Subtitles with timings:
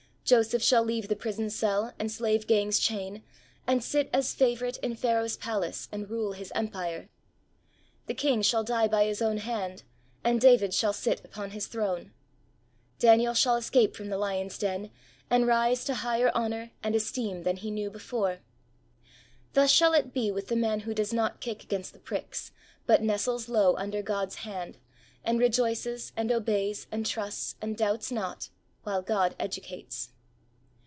[0.23, 3.21] Joseph shall leave the prison cell and slave gang's chain
[3.67, 7.09] and sit as favourite in Pharaoh's palace and rule his empire.
[8.07, 9.83] The king shall die by his own hand,
[10.23, 12.13] and David shall sit upon his throne.
[12.97, 14.89] Daniel shall escape from the lions' den
[15.29, 18.39] and rise to higher honour and esteem than he knew before.
[19.51, 22.53] Thus shall it be with the man who does not kick against the pricks,
[22.85, 24.77] but nestles low under God's hand
[25.25, 28.49] and rejoices and obeys and trusts and doubts not
[28.83, 30.13] while God educates.